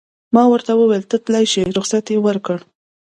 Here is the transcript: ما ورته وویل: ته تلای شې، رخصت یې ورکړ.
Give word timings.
ما 0.35 0.43
ورته 0.49 0.71
وویل: 0.75 1.03
ته 1.11 1.17
تلای 1.23 1.45
شې، 1.51 1.61
رخصت 1.77 2.05
یې 2.13 2.17
ورکړ. 2.25 2.57